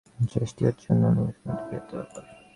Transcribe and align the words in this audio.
শেষটিই 0.31 0.63
হয়েছে 0.65 0.85
অন্য 0.93 1.03
সবগুলির 1.07 1.39
মধ্যে 1.45 1.63
বৃহৎ 1.69 1.87
ব্যাপার। 1.91 2.23